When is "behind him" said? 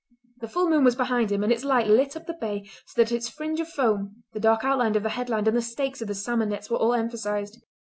0.95-1.43